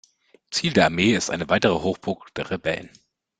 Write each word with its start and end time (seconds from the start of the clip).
Ziel 0.49 0.73
der 0.73 0.85
Armee 0.85 1.13
ist 1.13 1.29
eine 1.29 1.47
weitere 1.49 1.75
Hochburg 1.75 2.33
der 2.33 2.49
Rebellen. 2.49 2.89